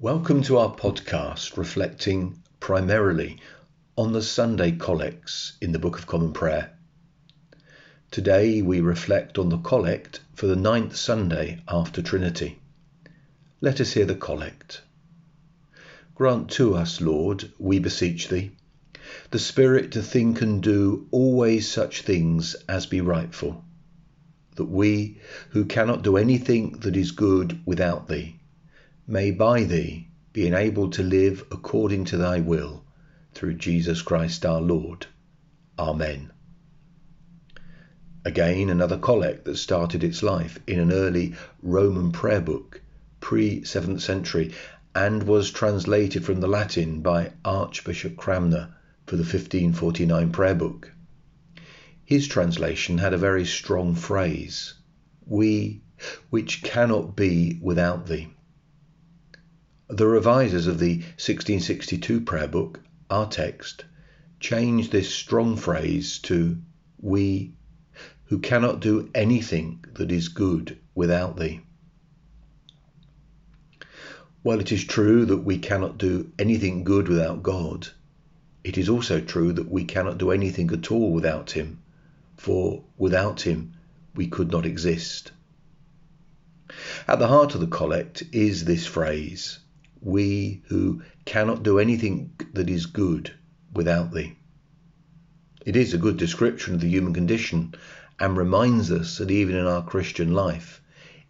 [0.00, 3.38] Welcome to our podcast reflecting primarily
[3.96, 6.76] on the Sunday collects in the Book of Common Prayer.
[8.10, 12.58] Today we reflect on the collect for the ninth Sunday after Trinity.
[13.60, 14.82] Let us hear the collect.
[16.16, 18.50] Grant to us, Lord, we beseech thee,
[19.30, 23.64] the Spirit to think and do always such things as be rightful,
[24.56, 25.18] that we,
[25.50, 28.40] who cannot do anything that is good without thee,
[29.06, 32.84] may by thee be enabled to live according to thy will,
[33.32, 35.06] through Jesus Christ our Lord.
[35.78, 36.30] Amen.
[38.24, 42.80] Again, another collect that started its life in an early Roman prayer book,
[43.20, 44.52] pre 7th century,
[44.94, 48.74] and was translated from the Latin by Archbishop Cranmer
[49.06, 50.92] for the 1549 prayer book.
[52.04, 54.74] His translation had a very strong phrase,
[55.26, 55.82] We
[56.30, 58.28] which cannot be without thee.
[59.88, 62.80] The revisers of the 1662 prayer book,
[63.10, 63.84] our text,
[64.40, 66.56] change this strong phrase to
[66.98, 67.52] We
[68.24, 71.60] who cannot do anything that is good without thee.
[74.42, 77.88] While it is true that we cannot do anything good without God,
[78.64, 81.82] it is also true that we cannot do anything at all without Him,
[82.38, 83.74] for without Him
[84.14, 85.30] we could not exist.
[87.06, 89.58] At the heart of the collect is this phrase
[90.04, 93.32] we who cannot do anything that is good
[93.72, 94.36] without thee.
[95.64, 97.74] It is a good description of the human condition
[98.20, 100.82] and reminds us that even in our Christian life,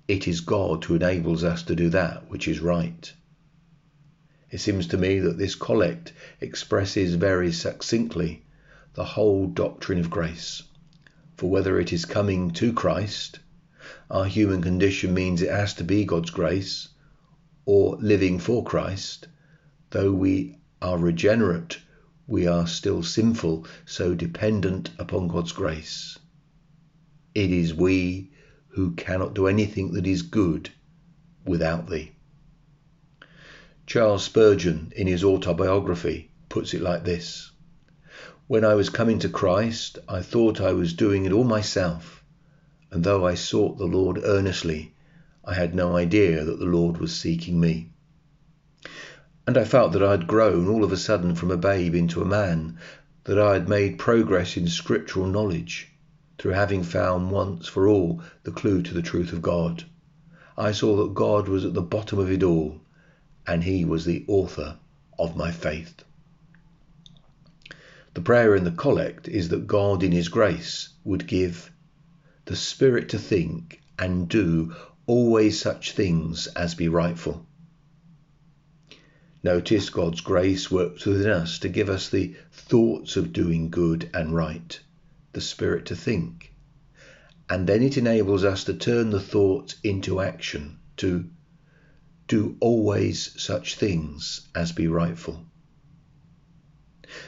[0.08, 3.12] it is God who enables us to do that which is right.
[4.50, 8.42] It seems to me that this collect expresses very succinctly
[8.94, 10.62] the whole doctrine of grace.
[11.36, 13.38] For whether it is coming to Christ,
[14.10, 16.88] our human condition means it has to be God's grace,
[17.66, 19.28] or living for Christ,
[19.90, 21.78] though we are regenerate,
[22.26, 26.18] we are still sinful, so dependent upon God's grace.
[27.34, 28.30] It is we
[28.68, 30.70] who cannot do anything that is good
[31.44, 32.12] without thee.
[33.86, 37.50] Charles Spurgeon, in his autobiography, puts it like this
[38.46, 42.24] When I was coming to Christ, I thought I was doing it all myself,
[42.90, 44.93] and though I sought the Lord earnestly,
[45.46, 47.90] I had no idea that the Lord was seeking me.
[49.46, 52.22] And I felt that I had grown all of a sudden from a babe into
[52.22, 52.78] a man,
[53.24, 55.92] that I had made progress in scriptural knowledge
[56.38, 59.84] through having found once for all the clue to the truth of God.
[60.56, 62.80] I saw that God was at the bottom of it all,
[63.46, 64.78] and He was the author
[65.18, 66.04] of my faith.
[68.14, 71.70] The prayer in the collect is that God, in His grace, would give
[72.46, 74.74] the Spirit to think and do
[75.06, 77.46] always such things as be rightful.
[79.42, 84.34] Notice God's grace works within us to give us the thoughts of doing good and
[84.34, 84.80] right,
[85.32, 86.54] the spirit to think.
[87.50, 91.28] And then it enables us to turn the thoughts into action, to
[92.26, 95.44] do always such things as be rightful.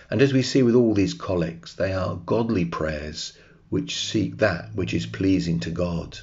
[0.09, 3.35] And as we see with all these collects, they are godly prayers
[3.69, 6.19] which seek that which is pleasing to God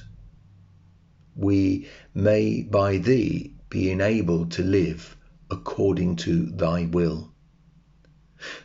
[1.36, 5.16] we may by thee be enabled to live
[5.50, 7.32] according to thy will.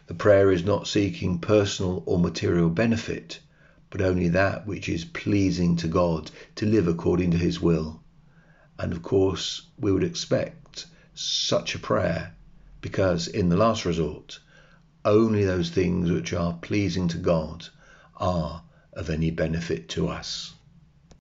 [0.08, 3.40] The prayer is not seeking personal or material benefit,
[3.90, 8.04] but only that which is pleasing to God to live according to his will.
[8.78, 12.36] And of course, we would expect such a prayer
[12.82, 14.40] because, in the last resort,
[15.04, 17.68] only those things which are pleasing to God
[18.18, 18.64] are
[18.94, 20.54] of any benefit to us.